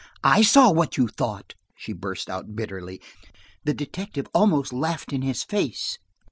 [0.23, 2.99] "I saw what you thought," she burst out bitterly.
[3.65, 5.99] "The detective almost laughed in his face.